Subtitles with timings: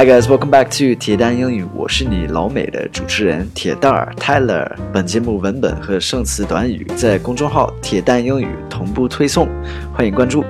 [0.00, 4.70] Hi guys, welcome back to 铁蛋英语，我是你老美的主持人铁蛋儿 Tyler。
[4.92, 9.48] 本节目文本和生词短语在公众号“铁蛋英语”同步推送，
[9.94, 10.44] 欢迎关注。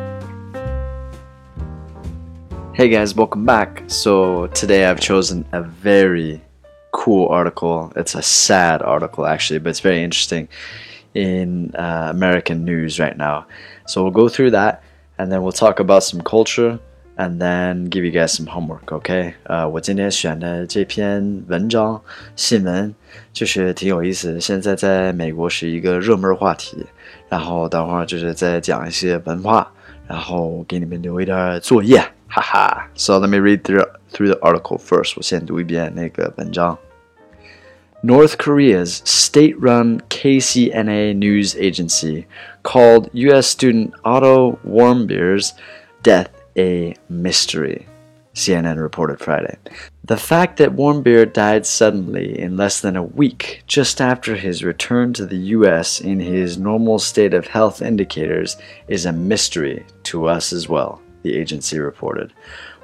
[2.75, 3.69] Hey guys, welcome back.
[3.89, 6.41] So today I've chosen a very
[6.93, 7.91] cool article.
[7.95, 10.49] It's a sad article actually, but it's very interesting
[11.15, 13.47] in uh, American news right now.
[13.87, 14.83] So we'll go through that
[15.19, 16.79] and then we'll talk about some culture
[17.21, 19.33] and then give you guys some homework, okay?
[19.45, 22.01] 呃，我今天选的这篇文章
[22.35, 22.95] 新闻
[23.33, 26.87] 就是挺有意思的，现在在美国是一个热门话题。
[27.29, 29.67] 然后等会儿就是再讲一些文化，
[30.07, 31.99] 然后给你们留一点作业，
[32.29, 32.89] 哈哈。
[32.95, 35.15] So let me read through through the article first.
[35.17, 36.79] 我先读一遍那个文章。
[38.05, 42.27] North Korea's state run KCNA news agency
[42.63, 43.49] called U.S.
[43.49, 45.51] student Otto Warmbier's
[46.05, 47.88] death a mystery,
[48.34, 49.58] CNN reported Friday.
[50.04, 55.14] The fact that Warmbier died suddenly in less than a week, just after his return
[55.14, 56.02] to the U.S.
[56.02, 58.58] in his normal state of health indicators,
[58.88, 62.34] is a mystery to us as well, the agency reported.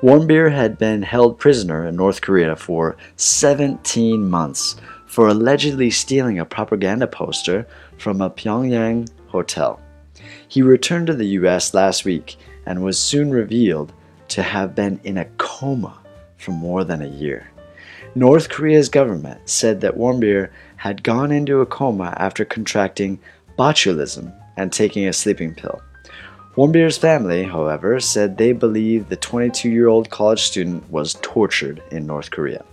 [0.02, 4.76] Warmbier had been held prisoner in North Korea for 17 months
[5.08, 7.66] for allegedly stealing a propaganda poster
[7.98, 9.80] from a Pyongyang hotel.
[10.48, 13.94] He returned to the US last week and was soon revealed
[14.28, 15.98] to have been in a coma
[16.36, 17.50] for more than a year.
[18.14, 23.20] North Korea's government said that Warmbier had gone into a coma after contracting
[23.58, 25.82] botulism and taking a sleeping pill.
[26.56, 32.06] Warmbier's family, however, said they believe the 22 year old college student was tortured in
[32.06, 32.66] North Korea.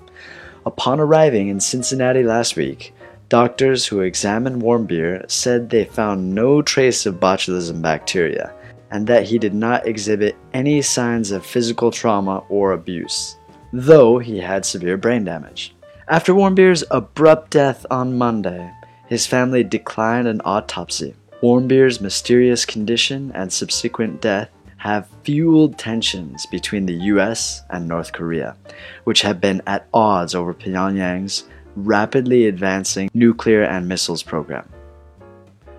[0.67, 2.95] Upon arriving in Cincinnati last week,
[3.29, 8.53] doctors who examined Warmbier said they found no trace of botulism bacteria
[8.95, 13.37] and that he did not exhibit any signs of physical trauma or abuse,
[13.73, 15.75] though he had severe brain damage.
[16.07, 18.73] After Warmbier's abrupt death on Monday,
[19.09, 21.17] his family declined an autopsy.
[21.43, 28.55] Warmbier's mysterious condition and subsequent death have fueled tensions between the US and North Korea,
[29.03, 34.69] which have been at odds over Pyongyang's rapidly advancing nuclear and missiles program.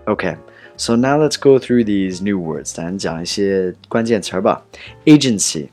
[0.06, 0.36] Okay,
[0.77, 2.73] so now let's go through these new words.
[2.75, 4.65] 咱讲一些关键词儿吧。
[5.05, 5.69] Agency，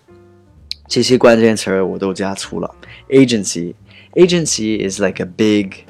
[0.87, 2.75] 这些关键词儿我都加粗了。
[3.09, 3.75] Agency,
[4.13, 5.85] agency is like a big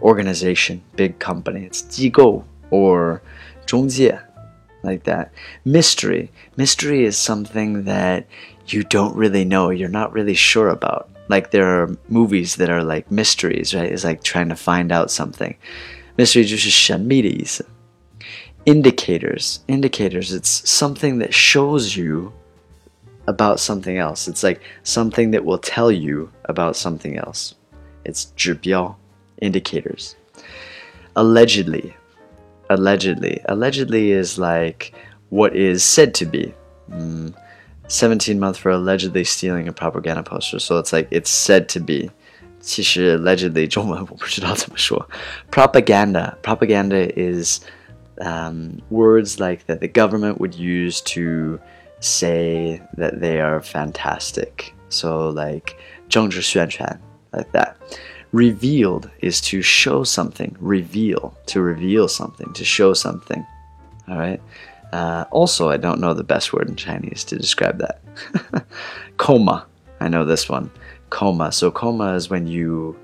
[0.00, 1.68] organization, big company.
[1.68, 3.20] It's 机构 or
[3.66, 4.18] 中介
[4.82, 5.28] like that.
[5.64, 8.24] Mystery, mystery is something that
[8.68, 9.70] you don't really know.
[9.70, 11.06] You're not really sure about.
[11.28, 13.92] Like there are movies that are like mysteries, right?
[13.92, 15.54] It's like trying to find out something.
[16.16, 17.64] Mystery 就是神秘的意思。
[18.66, 22.32] indicators indicators it's something that shows you
[23.26, 27.54] about something else it's like something that will tell you about something else
[28.04, 28.94] it's 指标
[29.40, 30.14] indicators
[31.16, 31.94] allegedly
[32.68, 34.92] allegedly allegedly is like
[35.30, 36.52] what is said to be
[36.90, 37.34] mm,
[37.88, 42.10] 17 months for allegedly stealing a propaganda poster so it's like it's said to be
[42.60, 45.08] 其实 allegedly 中 文我不知道怎么说
[45.50, 47.60] propaganda propaganda is
[48.20, 51.60] um, words like that the government would use to
[52.00, 54.74] say that they are fantastic.
[54.88, 55.76] So like
[56.08, 57.00] 政治宣传
[57.32, 57.76] like that.
[58.32, 60.56] Revealed is to show something.
[60.60, 63.44] Reveal to reveal something to show something.
[64.08, 64.40] All right.
[64.92, 68.00] Uh, also, I don't know the best word in Chinese to describe that.
[69.16, 69.66] coma.
[70.00, 70.70] I know this one.
[71.10, 71.52] Coma.
[71.52, 72.96] So coma is when you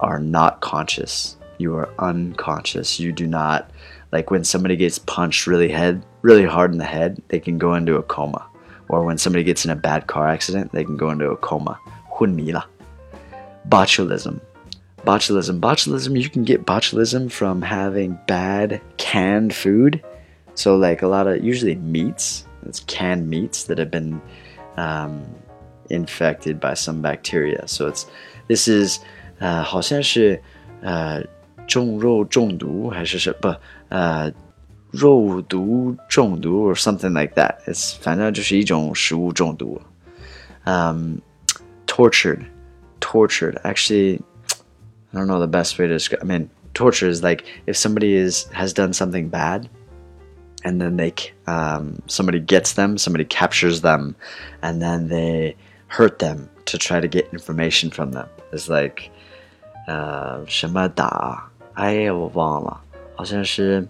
[0.00, 1.36] are not conscious.
[1.58, 2.98] You are unconscious.
[2.98, 3.70] You do not
[4.12, 7.74] like when somebody gets punched really head really hard in the head, they can go
[7.74, 8.46] into a coma.
[8.88, 11.78] Or when somebody gets in a bad car accident, they can go into a coma.
[12.08, 12.66] 昏迷了.
[13.68, 14.40] Botulism.
[15.06, 15.60] Botulism.
[15.60, 20.02] Botulism, you can get botulism from having bad canned food.
[20.54, 24.20] So, like a lot of usually meats, it's canned meats that have been
[24.76, 25.22] um,
[25.88, 27.66] infected by some bacteria.
[27.66, 28.06] So, it's
[28.48, 28.98] this is
[29.38, 30.42] 呃，好像是
[30.82, 31.22] 呃
[31.66, 33.54] 重肉中毒还是什不
[33.88, 34.32] 呃
[34.90, 37.58] 肉毒中毒 or something like that.
[37.66, 39.80] It's 反正就是一种食物中毒。
[40.64, 41.18] Um,
[41.86, 42.46] tortured,
[43.00, 43.58] tortured.
[43.64, 44.20] Actually,
[45.12, 46.22] I don't know the best way to describe.
[46.22, 49.68] I mean, torture is like if somebody is has done something bad,
[50.64, 51.12] and then they
[51.46, 54.14] um, somebody gets them, somebody captures them,
[54.62, 55.56] and then they
[55.88, 58.28] hurt them to try to get information from them.
[58.52, 59.10] It's like
[59.86, 62.80] 呃什么打 哎呀，我忘了，
[63.14, 63.86] 好像是，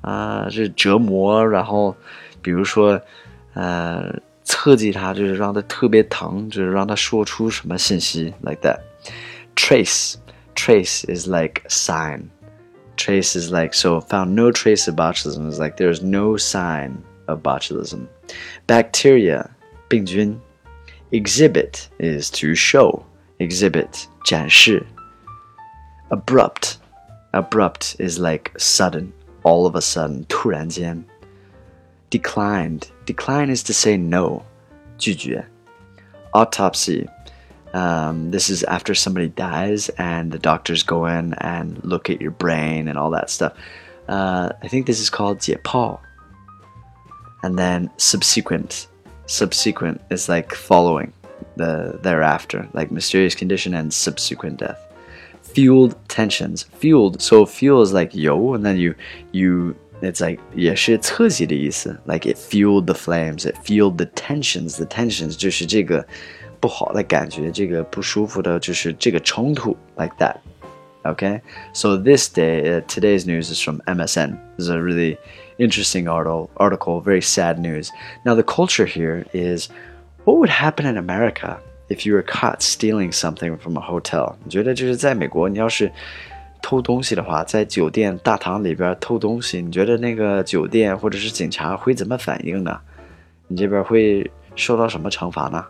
[0.00, 1.94] 啊，是折磨，然后，
[2.42, 3.00] 比如说，
[3.54, 4.12] 呃，
[4.44, 8.80] 刺激他，就是让他特别疼，就是让他说出什么信息，like that.
[9.54, 10.14] Trace,
[10.54, 12.28] trace is like sign.
[12.96, 16.96] Trace is like so found no trace of botulism is like there's no sign
[17.26, 18.06] of botulism.
[18.66, 19.50] Bacteria,
[19.88, 20.40] 病菌.
[21.10, 23.04] Exhibit is to show.
[23.38, 24.84] Exhibit, 展示.
[26.10, 26.74] Abrupt,
[27.32, 31.04] abrupt is like sudden, all of a sudden, 突然间.
[32.10, 34.42] Declined, decline is to say no,
[34.98, 35.44] 拒绝.
[36.32, 37.06] Autopsy,
[37.74, 42.30] um, this is after somebody dies and the doctors go in and look at your
[42.30, 43.52] brain and all that stuff.
[44.08, 45.98] Uh, I think this is called 解剖.
[47.42, 48.88] And then subsequent.
[49.26, 51.12] Subsequent is like following
[51.56, 54.80] the thereafter, like mysterious condition and subsequent death.
[55.52, 56.66] Fueled tensions.
[56.78, 57.20] Fueled.
[57.20, 58.94] So fuel is like yo, and then you
[59.32, 61.98] you it's like 也是刺激的意思.
[62.06, 63.48] Like it fueled the flames.
[63.48, 64.76] It fueled the tensions.
[64.76, 66.06] The tensions 就是这个
[66.60, 70.36] 不好的感觉，这个不舒服的，就是这个冲突，like that.
[71.04, 71.40] Okay,
[71.72, 74.36] so this day, uh, today's news is from MSN.
[74.56, 75.16] This is a really
[75.56, 77.90] interesting article, article, very sad news.
[78.26, 79.68] Now, the culture here is
[80.24, 81.60] what would happen in America
[81.92, 84.34] if you were caught stealing something from a hotel?
[84.44, 85.90] 你觉得就是在美国，你要是
[86.60, 92.80] 偷东西的话，在酒店大堂里边偷东西，你觉得那个酒店或者是警察会怎么反应呢？
[93.46, 95.64] 你这边会受到什么惩罚呢？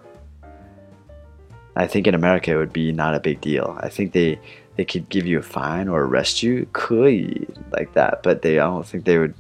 [1.75, 3.76] I think in America it would be not a big deal.
[3.78, 4.38] I think they
[4.76, 8.66] they could give you a fine or arrest you, 可以 like that, but they I
[8.66, 9.34] don't think they would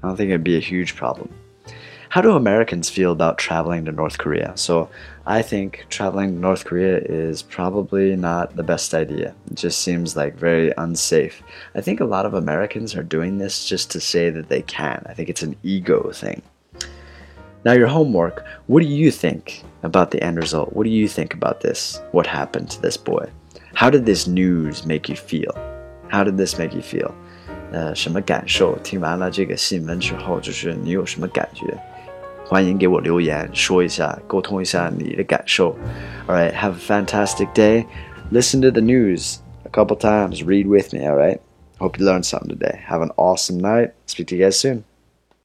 [0.00, 1.28] I don't think it'd be a huge problem.
[2.10, 4.52] How do Americans feel about traveling to North Korea?
[4.54, 4.88] So
[5.26, 9.34] I think traveling to North Korea is probably not the best idea.
[9.50, 11.42] It just seems like very unsafe.
[11.74, 15.04] I think a lot of Americans are doing this just to say that they can.
[15.08, 16.42] I think it's an ego thing.
[17.64, 20.72] Now, your homework what do you think about the end result?
[20.72, 22.00] What do you think about this?
[22.12, 23.28] What happened to this boy?
[23.74, 25.52] How did this news make you feel?
[26.08, 27.12] How did this make you feel?
[27.72, 28.78] 呃，什么感受？
[28.84, 31.76] 听完了这个新闻之后，就是你有什么感觉？
[32.48, 35.76] 欢迎给我留言，说一下，沟通一下你的感受。
[36.26, 37.86] All right, have a fantastic day.
[38.30, 40.44] Listen to the news a couple times.
[40.44, 41.06] Read with me.
[41.06, 41.38] All right.
[41.78, 42.80] Hope you learned something today.
[42.86, 43.92] Have an awesome night.
[44.06, 44.84] Speak to you guys soon.